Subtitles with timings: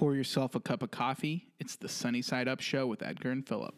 [0.00, 1.46] pour yourself a cup of coffee.
[1.58, 3.74] It's the Sunny Side Up Show with Edgar and Philip.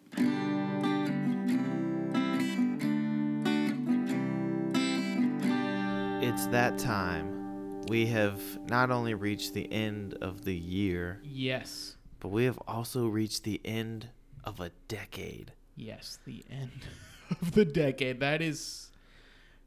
[6.25, 7.83] It's that time.
[7.89, 8.41] We have
[8.71, 11.97] not only reached the end of the year, Yes.
[12.21, 14.09] but we have also reached the end
[14.45, 15.53] of a decade.
[15.77, 16.71] Yes, the end
[17.43, 18.21] of the decade.
[18.21, 18.91] That is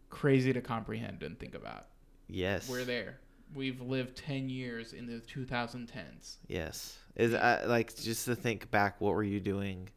[0.10, 1.88] crazy to comprehend and think about.
[2.28, 2.70] Yes.
[2.70, 3.20] We're there.
[3.54, 6.38] We've lived 10 years in the 2010s.
[6.48, 6.98] Yes.
[7.16, 9.90] Is I, like just to think back, what were you doing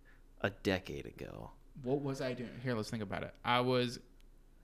[0.42, 1.50] a decade ago
[1.82, 2.50] What was I doing?
[2.62, 3.34] Here, let's think about it.
[3.44, 3.98] I was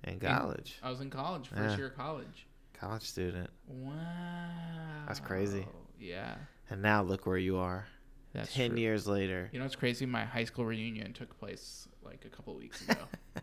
[0.04, 0.78] in college?
[0.82, 1.76] I was in college, first Yeah.
[1.76, 2.46] year of college.
[2.74, 3.50] College student.
[3.66, 3.92] Wow.
[5.06, 5.66] That's crazy.
[5.98, 6.34] Yeah.
[6.70, 7.86] And now look where you are.
[8.32, 8.80] That's 10 true.
[8.80, 9.48] years later.
[9.52, 10.06] You know what's crazy?
[10.06, 13.00] My high school reunion took place like a couple of weeks ago.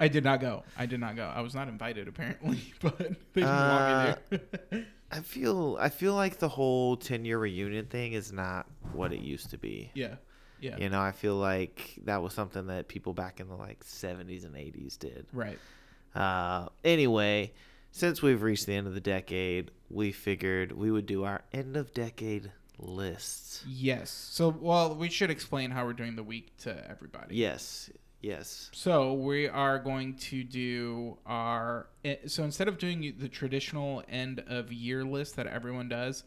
[0.00, 0.64] I did not go.
[0.76, 1.24] I did not go.
[1.24, 3.06] I was not invited apparently, but they
[3.42, 4.38] didn't Uh, want me
[4.70, 4.86] there.
[5.12, 9.20] I feel I feel like the whole 10 year reunion thing is not what it
[9.20, 9.90] used to be.
[9.94, 10.16] yeah.
[10.60, 10.78] Yeah.
[10.78, 14.44] You know, I feel like that was something that people back in the like 70s
[14.46, 15.26] and 80s did.
[15.32, 15.58] Right.
[16.14, 17.52] Uh, anyway,
[17.90, 21.76] since we've reached the end of the decade, we figured we would do our end
[21.76, 23.62] of decade lists.
[23.68, 24.10] Yes.
[24.10, 27.36] So, well, we should explain how we're doing the week to everybody.
[27.36, 27.90] Yes,
[28.24, 28.70] yes.
[28.72, 31.86] So we are going to do our.
[32.04, 36.24] eh, So instead of doing the traditional end of year list that everyone does,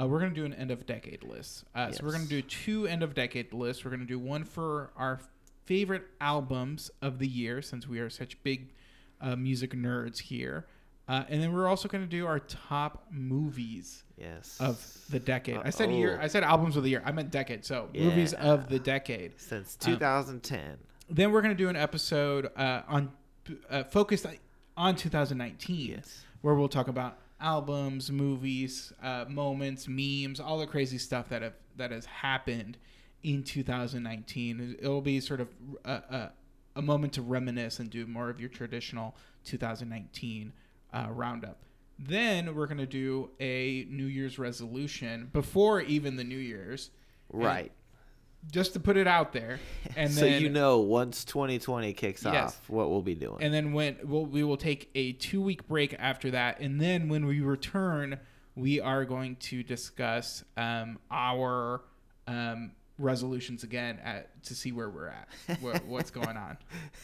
[0.00, 1.64] uh, we're going to do an end of decade list.
[1.74, 3.84] Uh, So we're going to do two end of decade lists.
[3.84, 5.20] We're going to do one for our
[5.64, 8.72] favorite albums of the year, since we are such big
[9.20, 10.66] uh, music nerds here,
[11.08, 14.58] uh, and then we're also going to do our top movies Yes.
[14.60, 14.76] of
[15.10, 15.56] the decade.
[15.64, 16.18] I said year.
[16.20, 17.02] I said albums of the year.
[17.04, 17.64] I meant decade.
[17.64, 19.32] So movies of the decade.
[19.40, 20.76] since um, 2010.
[21.08, 23.12] Then we're going to do an episode uh, on
[23.70, 24.26] uh, focused
[24.76, 26.24] on 2019, Yes.
[26.40, 31.52] where we'll talk about albums, movies, uh, moments, memes, all the crazy stuff that have
[31.76, 32.78] that has happened
[33.22, 34.76] in 2019.
[34.78, 35.48] It'll be sort of
[35.84, 36.32] a, a,
[36.76, 39.14] a moment to reminisce and do more of your traditional
[39.44, 40.52] 2019
[40.92, 41.58] uh, roundup.
[41.98, 46.90] Then we're going to do a New Year's resolution before even the New Year's,
[47.32, 47.72] Right.
[48.50, 49.58] Just to put it out there.
[49.96, 52.34] And so then, you know, once 2020 kicks Yes.
[52.34, 53.38] off, what we'll be doing.
[53.40, 57.08] and then when we'll, we will take a two week break after that and then
[57.08, 58.18] when we return
[58.56, 61.82] we are going to discuss um, our
[62.26, 65.28] um, resolutions again at, to see where we're at
[65.60, 66.56] what, what's going on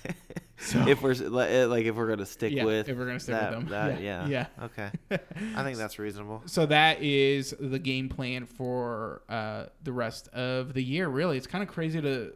[0.59, 3.35] so if we're eh, like if we're gonna stick Yeah, with if we're gonna stick
[3.41, 3.67] with them.
[3.71, 4.65] that- Yeah, yeah, yeah.
[4.67, 4.91] okay
[5.57, 10.75] i think that's reasonable so that is the game plan for uh, the rest of
[10.75, 12.33] the year really it's kind of crazy to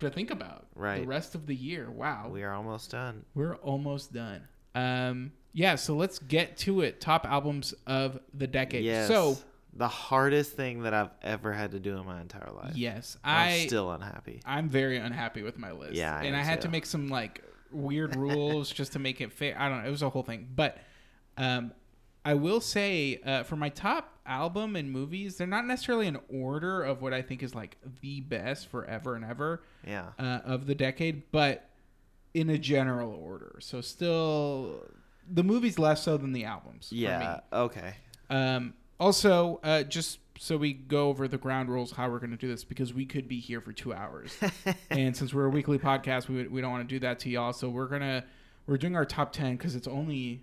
[0.00, 3.56] to think about Right, the rest of the year wow we are almost done We're
[3.56, 4.46] almost done.
[4.74, 6.98] Um, yeah, so let's get to it.
[6.98, 8.84] Top albums of the decade.
[8.84, 9.36] yes So,
[9.74, 13.66] the hardest thing that i've ever had to do in my entire life yes, i'm
[13.66, 15.94] still unhappy I'm very unhappy with my list.
[15.94, 19.32] Yeah, I and I had to make some like weird rules just to make it
[19.32, 19.56] fair.
[19.58, 19.88] I don't know.
[19.88, 20.78] It was a whole thing, but
[21.38, 21.72] um,
[22.24, 26.82] I will say uh, for my top album and movies, they're not necessarily in order
[26.82, 29.62] of what I think is like the best forever and ever.
[29.86, 31.68] yeah uh, of the decade, but
[32.34, 33.56] in a general order.
[33.60, 34.84] So still,
[35.30, 36.88] the movies less so than the albums.
[36.90, 37.94] for yeah okay
[38.30, 42.36] Um, also, uh, just so we go over the ground rules, how we're going to
[42.36, 44.36] do this, because we could be here for two hours,
[44.90, 47.52] and since we're a weekly podcast, we we don't want to do that to y'all.
[47.52, 48.24] So we're gonna
[48.66, 50.42] we're doing our top ten because it's only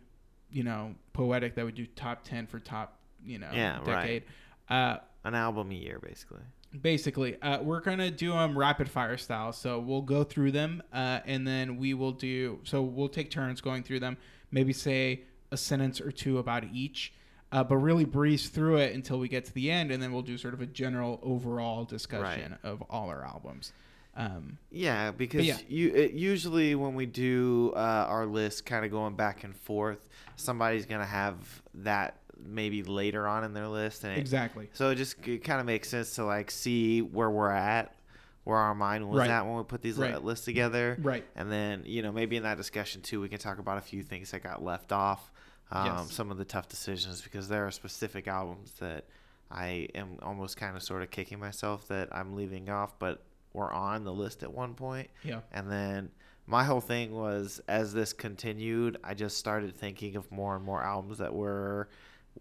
[0.52, 4.24] you know poetic that we do top ten for top you know Yeah, right.
[4.70, 6.42] Uh, an album a year basically.
[6.82, 9.52] Basically uh, we're gonna do them rapid fire style.
[9.52, 13.62] So we'll go through them uh, and then we will do so we'll take turns
[13.62, 14.18] going through them.
[14.52, 17.14] Maybe say a sentence or two about each
[17.52, 20.22] uh, but really breeze through it until we get to the end and then we'll
[20.22, 23.72] do sort of a general overall discussion of all our albums
[24.16, 25.58] um, Yeah, because yeah.
[25.70, 30.10] you it, usually when we do uh, our list, kind of going back and forth,
[30.36, 31.38] somebody's gonna have
[31.76, 35.66] that maybe later on in their list, and it, exactly so it just kind of
[35.66, 37.96] makes sense to like see where we're at,
[38.44, 39.30] where our mind was Right.
[39.30, 40.22] at when we put these Right.
[40.22, 43.60] lists together, right and then you know maybe in that discussion too, we can talk
[43.60, 45.32] about a few things that got left off,
[45.72, 46.12] um, Yes.
[46.14, 49.06] some of the tough decisions because there are specific albums that
[49.52, 53.24] I am almost kind of sort of kicking myself that I'm leaving off, but
[53.54, 55.10] were on the list at one point.
[55.24, 56.12] yeah And then
[56.46, 60.84] my whole thing was as this continued, I just started thinking of more and more
[60.84, 61.90] albums that were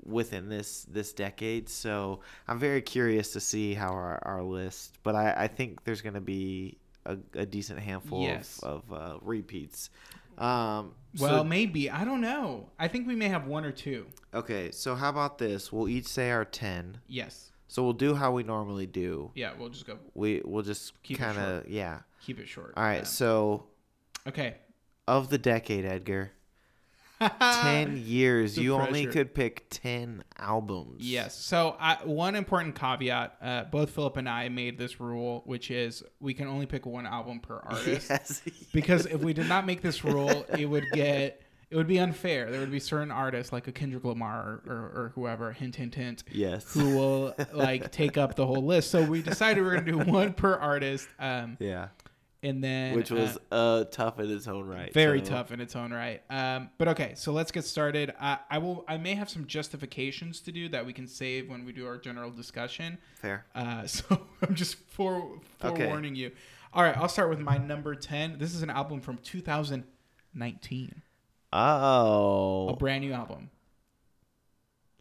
[0.05, 1.69] within this this decade.
[1.69, 6.03] So I'm very curious to see how our, our list, but I, I think there's
[6.03, 6.77] going to be
[7.07, 8.61] a, a decent handful Yes.
[8.63, 9.91] of, of uh, repeats.
[10.39, 14.07] Um, well so, maybe i don't know i think we may have one or two
[14.35, 15.73] okay, so how about this?
[15.73, 16.99] We'll each say our 10.
[17.07, 19.31] yes So we'll do how we normally do.
[19.35, 22.01] Yeah, we'll just go We we'll just Keep kind of yeah.
[22.21, 22.75] keep it short.
[22.77, 23.07] All right.
[23.07, 23.67] So
[24.27, 24.57] okay.
[25.07, 26.33] of the decade, Edgar,
[27.21, 28.55] ten years.
[28.55, 31.03] The You only could pick ten albums.
[31.05, 31.37] Yes.
[31.37, 36.03] So I, one important caveat: uh, both Philip and I made this rule, which is
[36.21, 38.11] we can only pick one album per artist.
[38.11, 38.43] Yes.
[38.73, 42.51] Because if we did not make this rule, it would get it would be unfair.
[42.51, 45.95] There would be certain artists like a Kendrick Lamar or, or, or whoever, hint hint
[45.95, 46.73] hint, yes.
[46.73, 48.91] who will like take up the whole list.
[48.91, 51.89] So we decided we are gonna do one per artist, um, Yeah.
[52.43, 54.93] And then Which was uh, uh, tough in its own right.
[54.95, 56.23] very so- tough in its own right.
[56.31, 58.15] Um, but okay, so let's get started.
[58.21, 58.85] I, I will.
[58.87, 61.99] I may have some justifications to do that we can save when we do our
[61.99, 62.99] general discussion.
[63.21, 63.45] Fair.
[63.55, 65.83] Uh, so I'm just fore, Okay.
[65.85, 66.31] forewarning you.
[66.73, 68.39] All right, I'll start with my number 10.
[68.39, 71.03] This is an album from 2019,
[71.53, 73.51] Oh, a brand new album.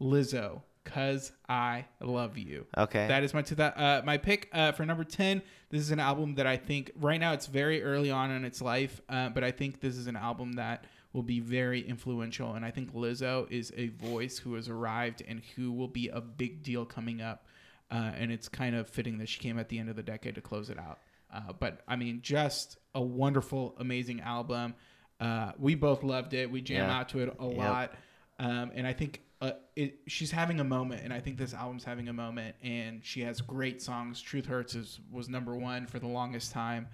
[0.00, 2.66] Lizzo, Cuz I Love You.
[2.76, 3.06] Okay.
[3.08, 5.42] That is my two uh, my pick uh, for number 10.
[5.70, 8.62] This is an album that I think right now it's very early on in its
[8.62, 12.54] life, uh, but I think this is an album that will be very influential.
[12.54, 16.20] And I think Lizzo is a voice who has arrived and who will be a
[16.20, 17.46] big deal coming up.
[17.90, 20.34] Uh, and it's kind of fitting that she came at the end of the decade
[20.34, 20.98] to close it out.
[21.32, 24.74] Uh, but I mean, just a wonderful, amazing album.
[25.20, 26.50] Uh, we both loved it.
[26.50, 26.98] We jam Yeah.
[26.98, 27.56] out to it a Yep.
[27.56, 27.94] lot.
[28.38, 31.84] Um, and I think uh, it, she's having a moment, and I think this album's
[31.84, 32.56] having a moment.
[32.62, 34.20] And she has great songs.
[34.20, 36.88] Truth Hurts is, was number one for the longest time.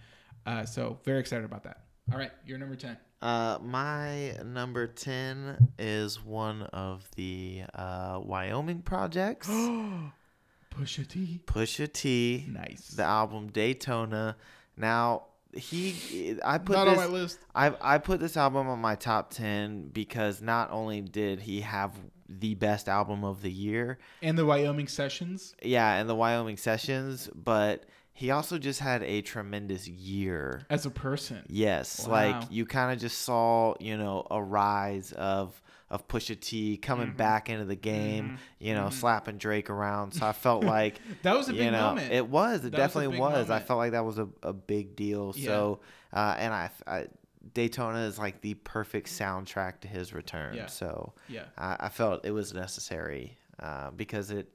[0.47, 1.81] Uh, so very excited about that.
[2.13, 2.99] All right, you're number ten.
[3.25, 9.49] Uh, my number 10 is one of the uh, Wyoming projects.
[10.79, 11.41] Pusha T.
[11.47, 12.45] Pusha T.
[12.47, 12.89] Nice.
[12.89, 14.37] The album Daytona.
[14.77, 15.23] Now,
[15.55, 17.39] he I put Not this on my list.
[17.55, 21.93] I I put this album on my top 10 because not only did he have
[22.29, 25.55] the best album of the year, And the Wyoming Sessions.
[25.63, 30.63] yeah, and the Wyoming Sessions, but he also just had a tremendous year.
[30.71, 31.43] As a person.
[31.49, 32.13] Yes, Wow.
[32.13, 35.61] like you kind of just saw, you know, a rise of
[35.91, 37.17] of Pusha T coming Mm-hmm.
[37.19, 40.13] back into the game, you know, slapping Drake around.
[40.13, 42.11] So I felt like That was a big know, moment.
[42.13, 43.51] it was, it That definitely big was.
[43.51, 45.35] I felt like that was a, a big deal.
[45.37, 45.47] Yeah.
[45.47, 45.81] So,
[46.13, 47.07] uh, and I, I
[47.53, 50.55] Daytona is like the perfect soundtrack to his return.
[50.55, 50.67] Yeah.
[50.67, 54.49] So yeah, I, I felt it was necessary uh, because it,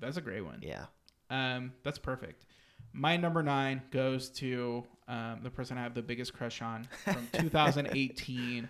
[0.00, 0.60] that's a great one.
[0.62, 0.86] yeah.
[1.30, 2.44] Um, that's perfect.
[2.92, 7.26] My number nine goes to um, the person I have the biggest crush on from
[7.32, 8.68] 2018,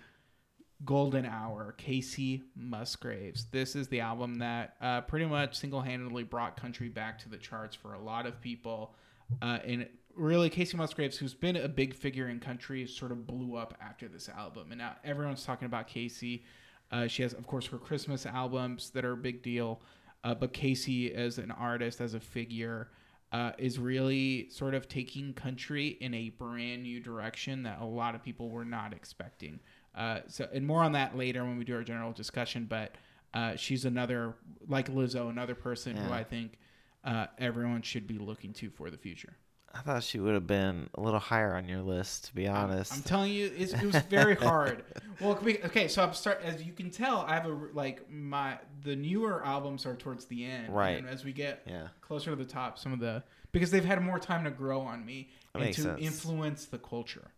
[0.85, 3.47] Golden Hour, Kacey Musgraves.
[3.51, 7.37] This is the album that uh, pretty much single handedly brought country back to the
[7.37, 8.95] charts for a lot of people.
[9.43, 13.57] Uh, and really, Kacey Musgraves, who's been a big figure in country, sort of blew
[13.57, 14.71] up after this album.
[14.71, 16.43] And now everyone's talking about Kacey.
[16.91, 19.81] Uh, she has, of course, her Christmas albums that are a big deal.
[20.23, 22.89] Uh, but Kacey, as an artist, as a figure,
[23.33, 28.15] uh, is really sort of taking country in a brand new direction that a lot
[28.15, 29.59] of people were not expecting.
[29.95, 32.67] Uh, so, and more on that later when we do our general discussion.
[32.69, 32.95] But
[33.35, 34.35] uh, she's another,
[34.69, 36.59] like Lizzo, another person who I think
[37.05, 39.37] uh, everyone should be looking to for the future.
[39.77, 42.71] I thought she would have been a little higher on your list, to be I'm-
[42.71, 42.93] honest.
[42.95, 44.85] I'm, telling you, it's, it was very hard.
[45.21, 48.59] well, we- okay, so I'm start as you can tell, I have a like my
[48.83, 50.99] the newer albums are towards the end, Right.
[50.99, 51.89] And as we get yeah.
[52.01, 53.23] closer to the top, some of the
[53.53, 56.01] because they've had more time to grow on me That and to sense.
[56.01, 57.31] influence the culture.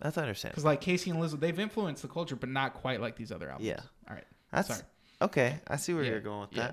[0.00, 0.54] That's understandable.
[0.54, 3.48] Because like Kacey and Lizzo, they've influenced the culture, but not quite like these other
[3.50, 3.66] albums.
[3.66, 3.80] Yeah.
[4.08, 4.24] All right.
[4.52, 4.80] That's Sorry.
[5.22, 5.58] okay.
[5.66, 6.70] I see where Yeah, you're going with yeah.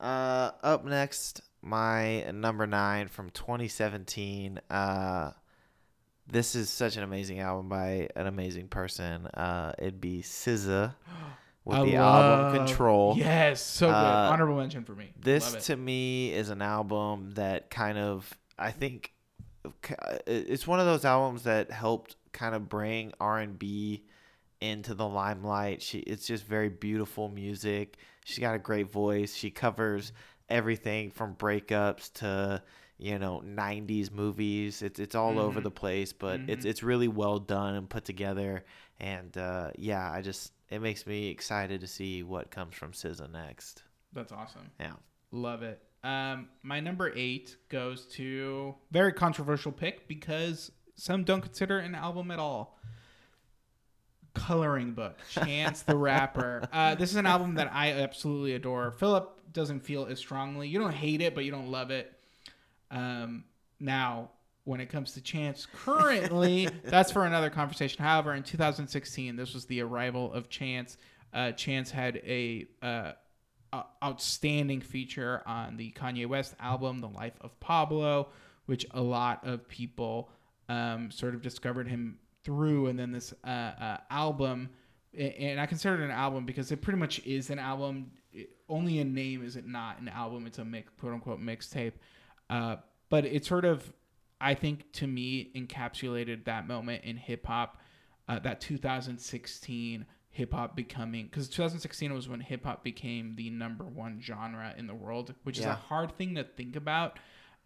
[0.00, 0.04] that.
[0.04, 4.60] Uh, up next, my number nine from 2017.
[4.70, 5.30] Uh,
[6.26, 9.26] this is such an amazing album by an amazing person.
[9.26, 10.94] Uh, it'd be SZA
[11.64, 13.14] with I the love- album Control.
[13.16, 13.94] Yes, so good.
[13.94, 15.10] Uh, Honorable mention for me.
[15.20, 19.12] This to me is an album that kind of I think
[20.26, 24.04] it's one of those albums that helped kind of bring R&B
[24.60, 25.80] into the limelight.
[25.82, 27.96] She it's just very beautiful music.
[28.24, 29.34] She's got a great voice.
[29.34, 30.12] She covers
[30.48, 32.62] everything from breakups to
[32.98, 35.64] you know 90s movies it's it's all over Mhm.
[35.64, 36.68] the place but it's Mhm.
[36.68, 38.64] it's really well done and put together
[39.00, 43.30] and uh, yeah i just it makes me excited to see what comes from SZA
[43.30, 43.82] next
[44.12, 44.70] That's awesome.
[44.78, 44.92] yeah
[45.32, 45.82] Love it.
[46.04, 52.30] Um, my number eight goes to very controversial pick because some don't consider an album
[52.30, 52.78] at all.
[54.34, 56.68] Coloring Book, Chance the Rapper.
[56.72, 58.90] Uh, this is an album that I absolutely adore.
[58.92, 60.68] Philip doesn't feel as strongly.
[60.68, 62.12] You don't hate it, but you don't love it.
[62.90, 63.44] Um,
[63.80, 64.30] now,
[64.64, 68.02] when it comes to Chance, currently, that's for another conversation.
[68.02, 70.96] However, in 2016, this was the arrival of Chance.
[71.32, 73.12] Uh, Chance had a uh,
[74.02, 78.28] outstanding feature on the Kanye West album, The Life of Pablo,
[78.66, 80.30] which a lot of people
[80.68, 84.70] um, sort of discovered him through, and then this uh, uh, album.
[85.18, 88.10] And I consider it an album because it pretty much is an album.
[88.32, 90.46] It, only in name is it not an album.
[90.46, 91.92] It's a mix, quote unquote mixtape.
[92.50, 92.76] Uh,
[93.08, 93.92] but it sort of,
[94.40, 97.80] I think, to me, encapsulated that moment in hip hop,
[98.28, 103.84] uh, that 2016 hip hop becoming because 2016 was when hip hop became the number
[103.84, 107.20] one genre in the world, which is a hard thing to think about,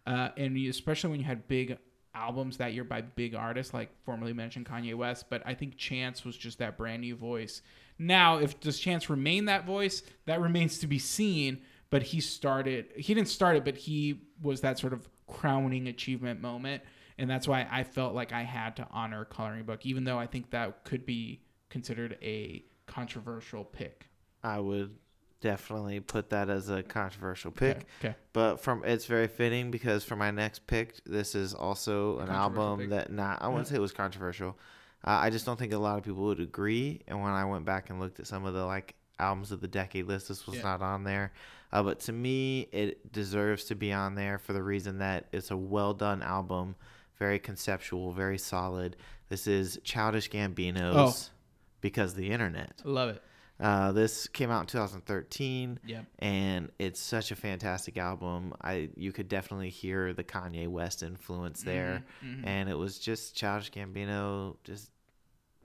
[0.05, 1.77] uh, and you, especially when you had big
[2.15, 5.25] albums that year by big artists like formerly mentioned Kanye West.
[5.29, 7.61] But I think Chance was just that brand new voice.
[7.97, 11.61] Now, if does Chance remain that voice, that remains to be seen.
[11.91, 12.87] But he started.
[12.95, 16.83] He didn't start it, but he was that sort of crowning achievement moment,
[17.17, 20.27] and that's why I felt like I had to honor Coloring Book, even though I
[20.27, 24.07] think that could be considered a controversial pick.
[24.43, 24.95] I would
[25.41, 27.77] definitely put that as a controversial pick.
[27.77, 27.85] Okay.
[28.09, 28.15] okay.
[28.33, 32.79] But from it's very fitting because for my next pick, this is also an album
[32.79, 32.89] pick.
[32.89, 34.57] that not I wouldn't say it was controversial.
[35.05, 37.01] Uh, I just don't think a lot of people would agree.
[37.07, 39.67] And when I went back and looked at some of the like albums of the
[39.67, 40.63] decade list, this was Yeah.
[40.63, 41.31] not on there.
[41.71, 45.51] Uh, but to me, it deserves to be on there for the reason that it's
[45.51, 46.75] a well done album,
[47.17, 48.97] very conceptual, very solid.
[49.29, 51.33] This is Childish Gambino's Oh.
[51.79, 52.81] because the internet.
[52.83, 53.23] Love it.
[53.59, 56.03] Uh, this came out in 2013 Yeah.
[56.19, 58.53] and it's such a fantastic album.
[58.61, 62.47] I you could definitely hear the Kanye West influence there, Mhm, mhm.
[62.47, 64.91] and it was just Childish Gambino just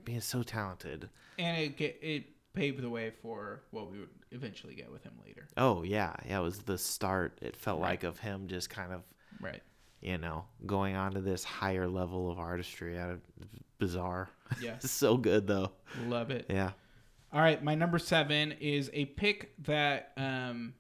[0.05, 1.09] being so talented.
[1.39, 5.47] and it it paved the way for what we would eventually get with him later.
[5.57, 7.39] Oh yeah, yeah, it was the start.
[7.43, 7.91] It felt Right.
[7.91, 9.03] like of him just kind of
[9.41, 9.63] Right.
[10.01, 12.99] you know going on to this higher level of artistry.
[12.99, 13.21] Out of
[13.79, 14.79] bizarre, Yeah.
[14.79, 15.73] so good though.
[16.07, 16.47] Love it.
[16.49, 16.73] Yeah,
[17.35, 20.73] All right, my number seven is a pick that um,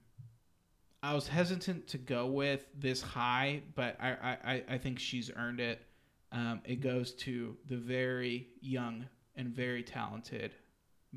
[1.02, 5.58] I was hesitant to go with this high, but I I, I- think she's earned
[5.58, 5.82] it.
[6.30, 10.52] Um, it goes to the very young and very talented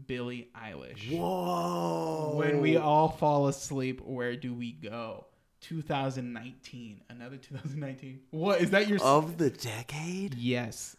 [0.08, 1.12] Billie Eilish.
[1.15, 2.34] whoa.
[2.36, 5.27] When we all fall asleep, where do we go?
[5.62, 8.22] 2019, another 2019.
[8.32, 9.00] What is that your?
[9.03, 10.34] of the decade.
[10.36, 10.97] yes,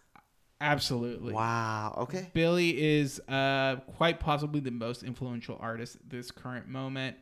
[0.61, 1.33] absolutely.
[1.33, 1.95] Wow.
[2.03, 2.31] Okay.
[2.33, 7.17] Billie is uh, quite possibly the most influential artist at this current moment.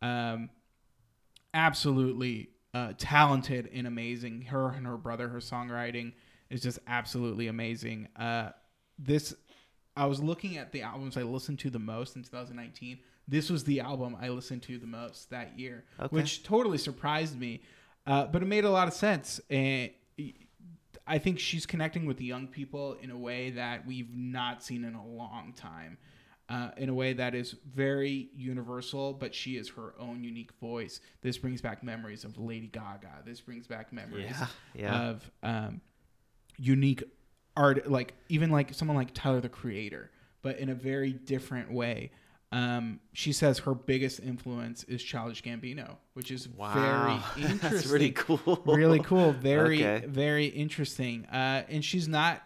[0.00, 0.50] Um,
[1.54, 4.42] absolutely uh, talented and amazing.
[4.42, 6.12] Her and her brother, her songwriting
[6.50, 8.08] is just absolutely amazing.
[8.16, 8.50] Uh,
[8.98, 9.34] this,
[9.96, 12.98] I was looking at the albums I listened to the most in 2019.
[13.28, 16.08] This was the album I listened to the most that year, Okay.
[16.14, 17.62] which totally surprised me.
[18.06, 19.40] Uh, but it made a lot of sense.
[19.48, 19.90] And
[21.12, 24.82] I think she's connecting with the young people in a way that we've not seen
[24.82, 25.98] in a long time.
[26.48, 31.00] Uh, in a way that is very universal, but she is her own unique voice.
[31.20, 33.22] This brings back memories of Lady Gaga.
[33.26, 34.46] This brings back memories Yeah.
[34.74, 35.02] Yeah.
[35.02, 35.82] of um,
[36.56, 37.04] unique
[37.56, 42.10] art, like even like someone like Tyler the Creator, but in a very different way.
[42.52, 46.74] Um, she says her biggest influence is Childish Gambino, which is wow.
[47.34, 48.62] very interesting That's pretty cool.
[48.66, 50.06] really cool very Okay.
[50.06, 52.42] very interesting uh and she's not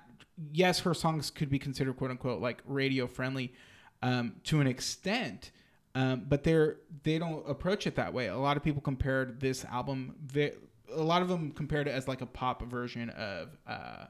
[0.53, 3.53] yes her songs could be considered quote unquote like radio friendly
[4.03, 5.51] um to an extent
[5.97, 9.65] um but they're they don't approach it that way a lot of people compared this
[9.65, 10.53] album a
[11.03, 14.05] lot of them compared it as like a pop version of uh,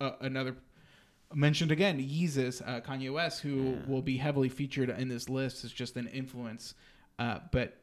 [0.00, 0.56] uh another
[1.32, 5.72] mentioned again Yeezus, uh, Kanye West, who will be heavily featured in this list is
[5.72, 6.74] just an influence.
[7.18, 7.76] Uh, but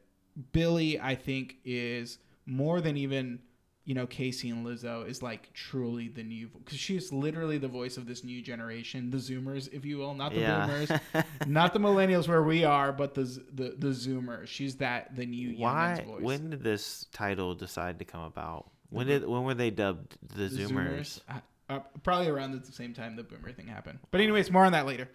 [0.52, 3.40] Billie, I think, is more than even
[3.84, 7.96] you know Kacey and Lizzo is like truly the new because she's literally the voice
[7.96, 10.66] of this new generation, the Zoomers, if you will, not the Yeah.
[10.66, 10.92] Boomers,
[11.46, 14.46] not the Millennials where we are, but the the the Zoomers.
[14.46, 16.04] She's that the new Why?
[16.06, 16.22] voice.
[16.22, 18.70] When did this title decide to come about?
[18.90, 21.20] When did when were they dubbed the, The Zoomers?
[21.28, 21.40] Uh,
[21.76, 23.98] uh, probably around at the same time the Boomer thing happened.
[24.10, 25.08] But anyways, more on that later.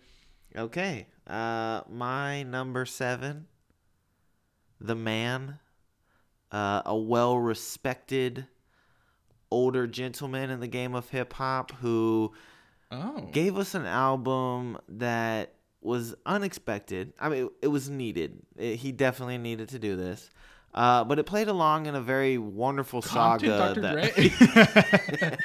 [0.55, 1.07] Okay.
[1.27, 3.47] Uh, my number seven,
[4.79, 5.59] the man,
[6.51, 8.47] uh, a well-respected
[9.51, 12.33] older gentleman in the game of hip hop who
[12.89, 17.11] Oh, gave us an album that was unexpected.
[17.19, 18.41] I mean, it was needed.
[18.55, 20.29] It- he definitely needed to do this.
[20.77, 23.73] Uh, but it played along in a very wonderful saga.
[23.73, 23.81] Dr.
[23.81, 25.39] that-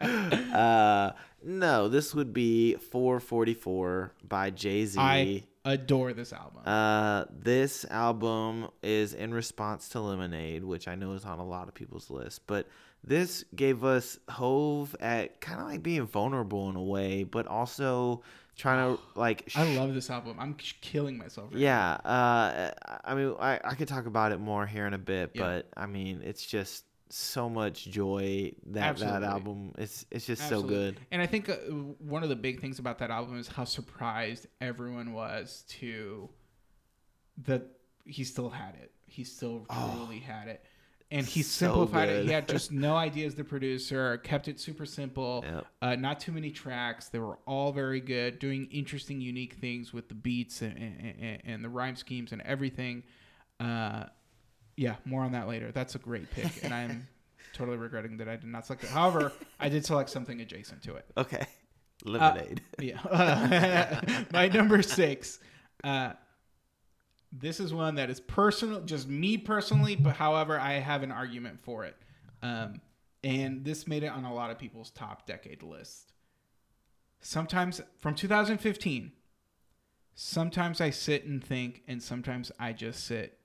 [0.54, 4.98] uh, no, this would be 444 by Jay Z.
[5.00, 6.62] I adore this album.
[6.66, 11.68] Uh, this album is in response to Lemonade, which I know is on a lot
[11.68, 12.68] of people's list, but
[13.04, 18.22] this gave us Hov at kind of like being vulnerable in a way, but also
[18.58, 19.50] trying to like.
[19.56, 20.36] I love this album.
[20.38, 21.48] I'm killing myself.
[21.52, 22.70] Right Yeah, uh,
[23.04, 25.42] I mean, I, I could talk about it more here in a bit, Yeah.
[25.42, 29.20] but I mean, it's just so much joy that Absolutely.
[29.20, 29.72] that album.
[29.78, 30.68] It's it's just Absolutely.
[30.74, 31.00] so good.
[31.10, 34.46] And I think uh, one of the big things about that album is how surprised
[34.60, 36.28] everyone was to
[37.46, 37.62] that
[38.04, 38.90] he still had it.
[39.06, 40.64] He still truly had it.
[41.10, 41.42] And he.
[41.42, 42.26] So simplified it.
[42.26, 43.34] He had just no ideas.
[43.34, 45.44] the producer, kept it super simple.
[45.46, 45.66] Yep.
[45.80, 47.08] Uh, not too many tracks.
[47.08, 51.64] They were all very good, doing interesting, unique things with the beats and, and, and-
[51.64, 53.04] the rhyme schemes and everything.
[53.58, 54.04] Uh,
[54.76, 55.72] yeah, more on that later.
[55.72, 57.08] That's a great pick, and I'm
[57.54, 58.90] totally regretting that I did not select it.
[58.90, 61.06] However, I did select something adjacent to it.
[61.16, 61.46] Okay,
[62.04, 62.60] lemonade.
[62.78, 64.00] Yeah.
[64.32, 65.40] My number six.
[67.30, 71.60] This is one that is personal, just me personally, but however, I have an argument
[71.60, 71.96] for it.
[72.42, 72.80] Um,
[73.22, 76.12] and this made it on a lot of people's top decade list.
[77.20, 79.12] Sometimes from 2015,
[80.14, 83.38] sometimes I sit and think, and sometimes I just sit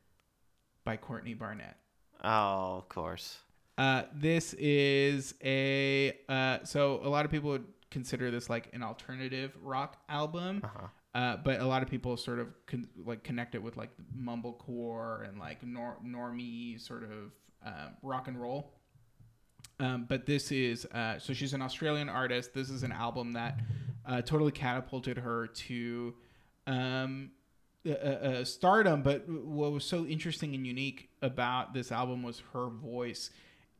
[0.84, 1.78] by Courtney Barnett.
[2.24, 3.40] oh, of course.
[3.78, 8.84] Uh, this is a uh, so a lot of people would consider this like an
[8.84, 10.88] alternative rock album, Uh-huh.
[11.15, 15.27] Uh, but a lot of people sort of con- like connect it with like mumblecore
[15.27, 17.32] and like nor- normie sort of
[17.65, 18.74] um, rock and roll.
[19.79, 22.53] Um, but this is uh, so she's an Australian artist.
[22.53, 23.60] This is an album that
[24.05, 26.13] uh, totally catapulted her to
[26.67, 27.32] um,
[27.88, 29.01] uh, uh, stardom.
[29.01, 33.29] But what was so interesting and unique about this album was her voice,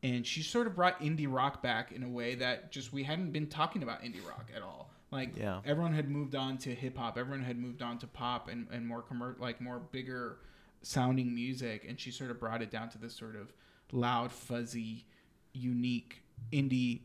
[0.02, 3.32] and she sort of brought indie rock back in a way that just we hadn't
[3.32, 4.90] been talking about indie rock at all.
[5.14, 5.60] Like Yeah.
[5.64, 8.86] everyone had moved on to hip hop, everyone had moved on to pop and, and
[8.86, 10.38] more commer- like more bigger
[10.82, 13.52] sounding music, and she sort of brought it down to this sort of
[13.92, 15.06] loud, fuzzy,
[15.52, 17.00] unique indie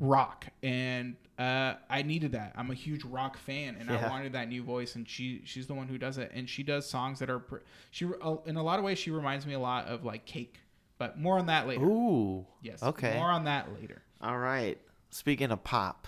[0.00, 2.52] rock and uh, I needed that.
[2.54, 4.94] I'm a huge rock fan, and I wanted that new voice.
[4.94, 7.64] And she she's the one who does it, and she does songs that are pr-
[7.90, 10.60] she uh, in a lot of ways she reminds me a lot of like Cake,
[10.98, 11.82] but more on that later.
[11.84, 12.46] Ooh.
[12.60, 13.14] Yes, Okay.
[13.14, 14.02] more on that later.
[14.20, 14.78] All right.
[15.08, 16.06] Speaking of pop,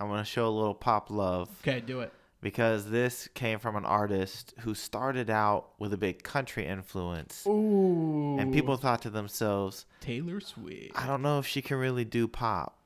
[0.00, 2.12] I'm gonna show a little pop love okay, do it.
[2.40, 8.36] because this came from an artist who started out with a big country influence, Ooh,
[8.38, 12.28] and people thought to themselves, Taylor Swift, I don't know if she can really do
[12.28, 12.78] pop.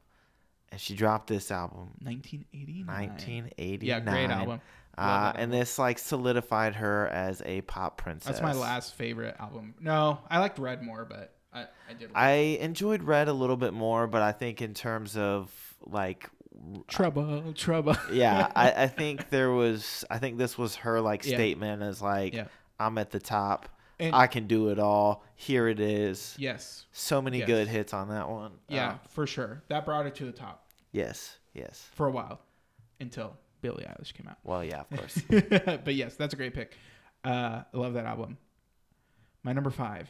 [0.73, 2.87] And she dropped this album, 1989.
[2.87, 3.81] 1989.
[3.83, 4.61] Yeah, great album.
[4.96, 8.38] Uh, and this like solidified her as a pop princess.
[8.38, 9.75] That's my last favorite album.
[9.81, 12.11] No, I liked Red more, but I I did.
[12.11, 16.29] Like I enjoyed Red a little bit more, but I think in terms of like,
[16.88, 17.96] trouble, trouble.
[18.12, 21.37] yeah, I, I think there was, I think this was her like Yeah.
[21.37, 22.46] statement as like, Yeah.
[22.79, 23.68] I'm at the top,
[23.99, 25.25] And- I can do it all.
[25.35, 26.35] Here it is.
[26.38, 27.46] yes, So many Yes.
[27.46, 28.53] good hits on that one.
[28.68, 29.62] yeah, Uh, for sure.
[29.68, 31.38] That brought it to the top yes.
[31.55, 31.88] Yes.
[31.94, 32.40] for a while,
[33.01, 34.38] until Billie Eilish came out.
[34.44, 35.20] Well, yeah, of course.
[35.85, 36.77] but yes, that's a great pick.
[37.25, 38.38] Uh, I love that album.
[39.42, 40.09] My number five,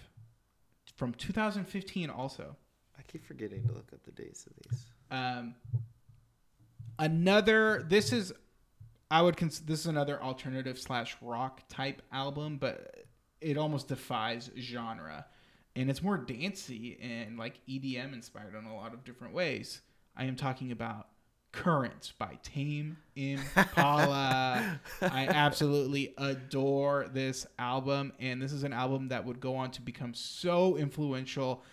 [0.96, 2.56] from 2015, also.
[2.98, 4.84] I keep forgetting to look up the dates of these.
[5.10, 5.54] Um,
[7.00, 7.84] another.
[7.88, 8.32] This is,
[9.10, 13.06] I would consider this is another alternative slash rock type album, but
[13.40, 15.26] it almost defies genre,
[15.74, 19.80] and it's more dancey and like EDM inspired in a lot of different ways.
[20.16, 21.08] I am talking about
[21.52, 24.78] Current by Tame Impala.
[25.02, 29.82] I absolutely adore this album, and this is an album that would go on to
[29.82, 31.64] become so influential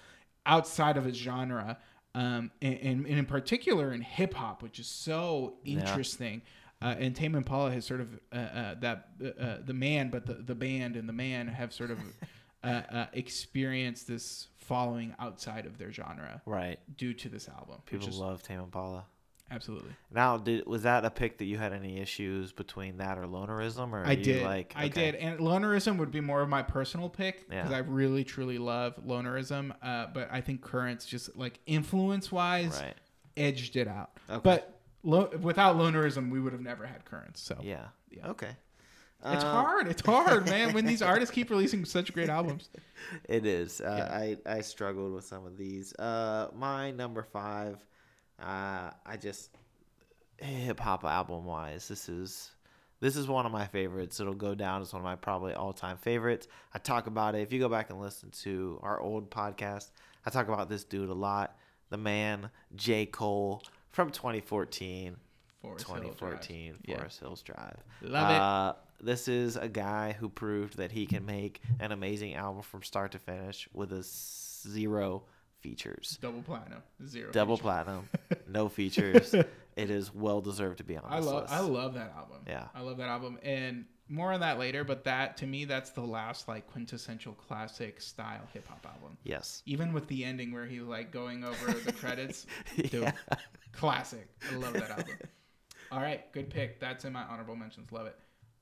[0.46, 1.78] outside of its genre,
[2.18, 5.80] um, and, and, and in particular in hip hop, which is so Yeah.
[5.80, 6.42] interesting.
[6.82, 10.34] Uh, and Tame Impala has sort of uh, uh, that uh, the man, but the,
[10.36, 12.00] the band and the man have sort of
[12.64, 16.80] uh, uh, experienced this following outside of their genre Right.
[16.98, 17.78] due to this album.
[17.86, 19.06] People love Tame Impala.
[19.52, 19.92] Absolutely.
[20.12, 23.92] Now, did was that a pick that you had any issues between that or lonerism,
[23.94, 24.44] or I did.
[24.44, 25.16] Like, I did.
[25.16, 27.78] And lonerism would be more of my personal pick because Yeah.
[27.78, 29.76] I really truly love lonerism.
[29.82, 32.96] Uh, but I think currents just like influence wise Right.
[33.36, 34.12] edged it out.
[34.30, 34.42] Okay.
[34.44, 37.42] But lo- without lonerism, we would have never had currents.
[37.42, 37.88] So Yeah.
[38.10, 38.30] Yeah.
[38.30, 38.56] Okay.
[39.26, 39.88] it's Um, hard.
[39.88, 40.74] It's hard, man.
[40.74, 42.70] When these artists keep releasing such great albums.
[43.28, 43.82] It is.
[43.82, 44.18] Uh, Yeah.
[44.18, 45.94] I I struggled with some of these.
[45.96, 47.84] Uh, my number five.
[48.42, 49.50] Uh, I just
[50.38, 52.52] hip hop album wise, this is
[53.00, 54.20] this is one of my favorites.
[54.20, 56.48] It'll go down as one of my probably all time favorites.
[56.74, 57.42] I talk about it.
[57.42, 59.90] If you go back and listen to our old podcast,
[60.26, 61.56] I talk about this dude a lot.
[61.90, 65.16] The man J Cole from 2014.
[65.62, 66.04] Forest Hill Drive.
[66.18, 66.98] 2014 Yeah.
[66.98, 67.78] Forest Hills Drive.
[68.02, 68.40] Love it.
[68.42, 72.84] uh, This is a guy who proved that he can make an amazing album from
[72.84, 75.24] start to finish with a zero
[75.62, 76.18] features.
[76.22, 77.32] Double platinum, zero.
[77.32, 77.64] Double features.
[77.64, 78.10] platinum,
[78.48, 79.34] no features.
[79.34, 81.54] It is well deserved to be on I love list.
[81.54, 82.38] I love that album.
[82.48, 82.66] Yeah.
[82.74, 84.84] I love that album, and more on that later.
[84.84, 89.18] But that to me, that's the last like quintessential classic style hip hop album.
[89.24, 89.62] yes.
[89.66, 93.12] Even with the ending where he's like going over the credits, dude, Yeah.
[93.72, 94.28] classic.
[94.52, 95.16] I love that album.
[95.92, 96.80] All right, good pick.
[96.80, 97.92] That's in my honorable mentions.
[97.92, 98.16] Love it.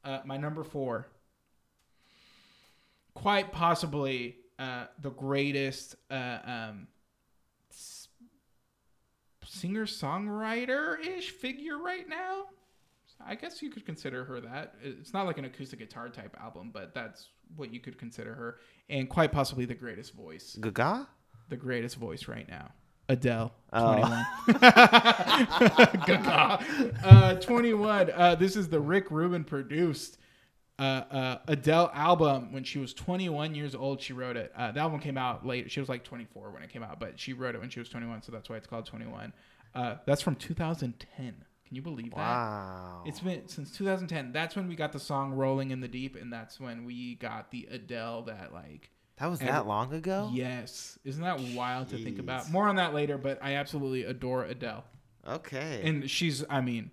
[0.04, 1.08] Uh, my number four,
[3.14, 6.88] quite possibly uh, the greatest uh, um,
[9.44, 12.46] singer songwriter ish figure right now.
[13.26, 14.76] I guess you could consider her that.
[14.84, 18.60] It's not like an acoustic guitar type album, but that's what you could consider her,
[18.90, 21.08] and quite possibly the greatest voice Gaga?
[21.50, 22.72] the greatest voice right now.
[23.08, 23.94] Adele, Oh.
[23.94, 24.26] 21.
[26.08, 26.96] Gaga.
[27.04, 28.12] uh, 21.
[28.12, 30.18] Uh, this is the Rick Rubin produced
[30.78, 34.02] uh, uh, Adele album when she was 21 years old.
[34.02, 34.52] She wrote it.
[34.56, 35.72] Uh, the album came out late.
[35.72, 37.90] She was like 24 when it came out, but she wrote it when she was
[37.90, 39.32] 21, so that's why it's called 21.
[39.74, 41.34] Uh, that's from 2010.
[41.68, 42.18] Can you believe that?
[42.18, 43.04] Wow.
[43.06, 44.32] It's been since 2010.
[44.32, 47.50] That's when we got the song "Rolling in the Deep," and that's when we got
[47.50, 50.30] the Adele that like that was every- that long ago?
[50.32, 51.00] Yes.
[51.04, 52.52] Isn't that wild to think about?
[52.52, 54.84] More on that later, but I absolutely adore Adele.
[55.28, 55.82] Okay.
[55.84, 56.92] And she's, I mean,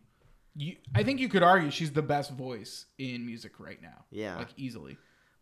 [0.55, 4.05] you, I think you could argue she's the best voice in music right now.
[4.11, 4.37] Yeah.
[4.39, 4.97] Like easily.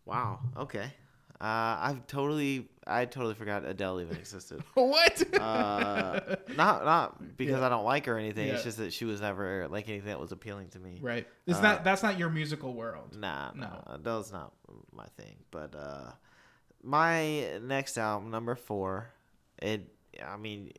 [0.04, 0.40] wow.
[0.56, 0.92] Okay.
[1.40, 4.62] Uh, I've totally, I totally forgot Adele even existed.
[4.74, 5.40] what?
[5.40, 6.20] uh,
[6.54, 7.66] not not because Yeah.
[7.66, 8.48] I don't like her or anything.
[8.48, 10.98] It's just that she was never like anything that was appealing to me.
[11.00, 11.26] right.
[11.46, 13.16] It's uh, not, that's not your musical world.
[13.18, 13.68] Nah, No.
[13.68, 14.52] no, Adele's not
[14.92, 15.36] my thing.
[15.50, 16.10] But uh,
[16.82, 19.10] my next album, number four,
[19.62, 19.88] it.
[20.22, 20.72] I mean,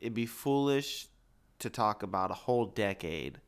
[0.00, 1.08] it'd be foolish
[1.58, 3.41] to talk about a whole decade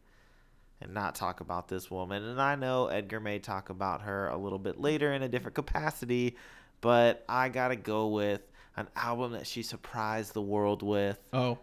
[0.81, 2.23] and not talk about this woman.
[2.25, 5.55] And I know Edgar may talk about her a little bit later in a different
[5.55, 6.37] capacity,
[6.81, 8.43] but I gotta go with
[8.77, 11.59] an album that she surprised the world with, Oh,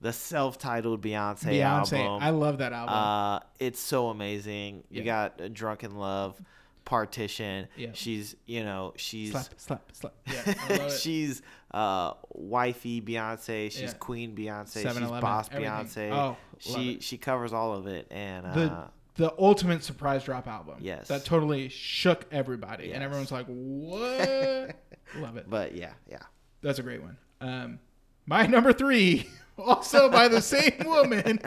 [0.00, 1.98] the self-titled Beyonce, Beyonce.
[1.98, 2.22] album.
[2.22, 2.94] I love that album.
[2.94, 4.84] Uh, it's so amazing.
[4.90, 6.40] You got uh, Drunk in Love,
[6.84, 7.68] Partition.
[7.76, 7.90] Yeah.
[7.92, 10.14] She's, you know, she's slap, slap, slap.
[10.26, 10.92] Yeah, I love it.
[11.00, 11.42] she's
[11.76, 13.70] uh wifey Beyonce.
[13.70, 13.92] She's Yeah.
[13.98, 14.82] Queen Beyonce.
[14.82, 15.70] She's boss everything.
[15.70, 16.10] Beyonce.
[16.12, 17.02] Oh, she it.
[17.02, 20.76] she covers all of it and uh the the ultimate surprise drop album.
[20.80, 21.08] Yes.
[21.08, 22.86] That totally shook everybody.
[22.86, 22.94] Yes.
[22.94, 24.74] And everyone's like, what?
[25.16, 25.48] love it.
[25.48, 26.18] but yeah, yeah.
[26.62, 27.16] That's a great one.
[27.40, 27.78] Um,
[28.26, 31.40] my number three, also by the same woman,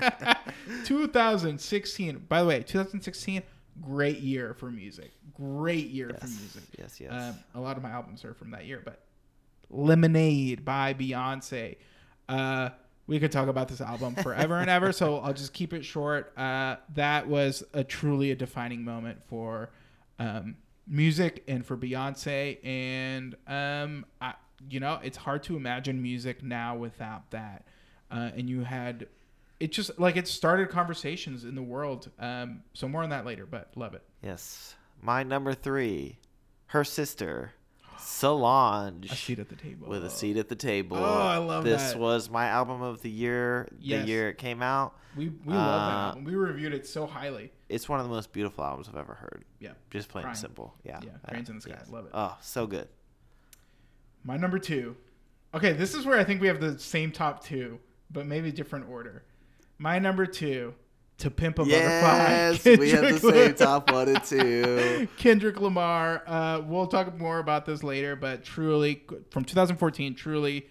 [0.85, 2.25] 2016.
[2.29, 3.43] By the way, 2016,
[3.81, 5.11] great year for music.
[5.33, 6.63] Great year for music.
[6.77, 7.11] Yes, yes.
[7.11, 9.01] Um, a lot of my albums are from that year, but
[9.69, 11.77] Lemonade by Beyonce.
[12.27, 12.69] Uh,
[13.07, 16.37] we could talk about this album forever and ever, so I'll just keep it short.
[16.37, 19.71] Uh, that was a truly a defining moment for
[20.19, 24.33] um, music and for Beyonce, and um, I,
[24.69, 27.65] you know, it's hard to imagine music now without that.
[28.11, 29.07] Uh, and you had
[29.59, 32.09] it just like it started conversations in the world.
[32.19, 34.03] Um, so more on that later, but love it.
[34.23, 34.75] yes.
[35.01, 36.17] My number 3,
[36.67, 37.53] her sister,
[38.01, 39.11] Solange.
[39.11, 40.97] A seat at the table with a seat at the table.
[40.97, 41.99] Oh, I love this that.
[41.99, 43.67] was my album of the year.
[43.79, 44.01] Yes.
[44.03, 44.95] The year it came out.
[45.15, 46.23] We we love that Uh, album.
[46.25, 47.51] We reviewed it so highly.
[47.69, 49.45] It's one of the most beautiful albums I've ever heard.
[49.59, 49.71] Yeah.
[49.89, 50.75] Just plain simple.
[50.83, 50.99] Yeah.
[51.03, 51.79] Yeah, Uh, Cranes in the Sky.
[51.89, 52.11] Love it.
[52.13, 52.87] Oh, so good.
[54.23, 54.95] My number two.
[55.53, 57.79] Okay, this is where I think we have the same top two,
[58.11, 59.23] but maybe different order.
[59.79, 60.75] My number two,
[61.19, 62.75] To Pimp a Yes, Butterfly.
[62.85, 65.07] we have the same top one and two.
[65.17, 66.23] Kendrick Lamar.
[66.25, 70.67] Uh, we'll talk more about this later, but truly, from 2014, truly,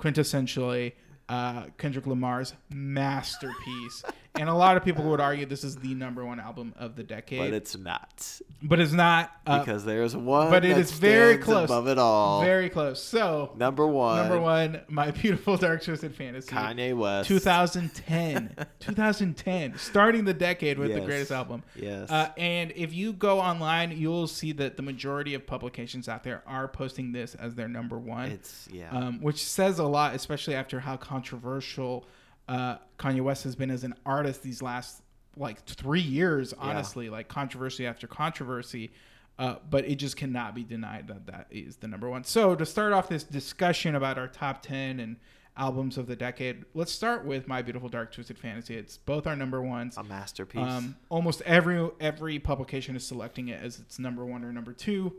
[0.00, 0.92] quintessentially,
[1.28, 4.02] uh, Kendrick Lamar's masterpiece.
[4.34, 7.02] And a lot of people would argue this is the number one album of the
[7.02, 8.40] decade, But it's not.
[8.62, 9.30] but it's not.
[9.46, 11.66] Uh, Because there's one but it is very close.
[11.66, 12.40] above it all.
[12.42, 13.02] very close.
[13.02, 14.16] So, number one.
[14.16, 16.50] number one, My Beautiful Dark Twisted Fantasy.
[16.50, 17.28] Kanye West.
[17.28, 18.56] 2010.
[18.80, 19.76] 2010.
[19.76, 21.62] Starting the decade with the greatest album.
[21.76, 22.10] Yes.
[22.10, 26.42] Uh, and if you go online, you'll see that the majority of publications out there
[26.46, 28.90] are posting this as their number one, it's yeah.
[28.90, 32.06] um, which says a lot, especially after how controversial
[32.48, 35.02] uh, Kanye West has been as an artist these last
[35.36, 36.52] like three years.
[36.58, 38.92] Honestly, like controversy after controversy.
[39.38, 42.22] Uh, but it just cannot be denied that that is the number one.
[42.22, 45.16] So to start off this discussion about our top ten and
[45.56, 48.76] albums of the decade, let's start with My Beautiful Dark Twisted Fantasy.
[48.76, 49.96] It's both our number ones.
[49.96, 50.60] a masterpiece.
[50.60, 55.14] Um, almost every every publication is selecting it as its number one or number two.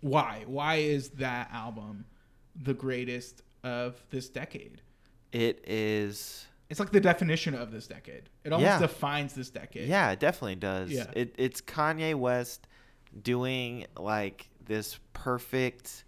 [0.00, 0.42] Why?
[0.46, 2.06] Why is that album
[2.60, 4.80] the greatest of this decade?
[5.32, 8.28] It is It's like the definition of this decade.
[8.44, 8.78] It almost Yeah.
[8.78, 9.88] defines this decade.
[9.88, 10.90] Yeah, it definitely does.
[10.90, 11.10] Yeah.
[11.14, 12.66] It it's Kanye West
[13.22, 16.04] doing like this perfect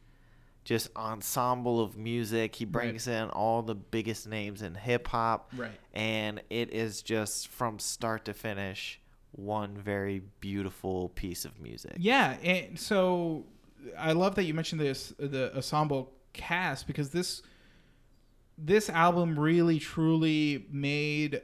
[0.65, 2.55] just ensemble of music.
[2.55, 5.51] He brings in all the biggest names in hip hop.
[5.57, 5.73] Right.
[5.95, 9.01] And it is just from start to finish
[9.33, 11.95] one very beautiful piece of music.
[11.99, 13.47] Yeah, and so
[13.97, 17.41] I love that you mentioned this the ensemble cast because this
[18.63, 21.43] this album really truly made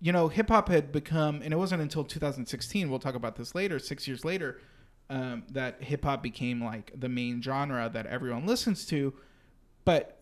[0.00, 3.54] you know hip hop had become and it wasn't until 2016 we'll talk about this
[3.54, 4.60] later 6 years later
[5.08, 9.14] um, that hip hop became like the main genre that everyone listens to
[9.84, 10.16] but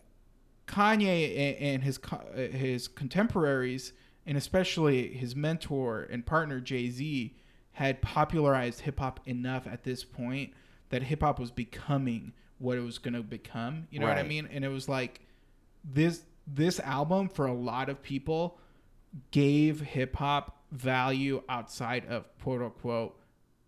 [0.66, 1.98] Kanye and his
[2.34, 3.92] his contemporaries
[4.26, 7.34] and especially his mentor and partner Jay-Z
[7.72, 10.52] had popularized hip hop enough at this point
[10.90, 13.86] that hip hop was becoming what it was going to become.
[13.90, 14.16] You know right.
[14.16, 14.48] what I mean?
[14.52, 15.20] And it was like
[15.84, 16.22] this
[16.54, 18.58] this album for a lot of people
[19.30, 23.18] gave hip hop value outside of quote unquote